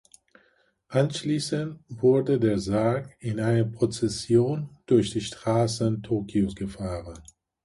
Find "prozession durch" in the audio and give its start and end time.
3.65-5.11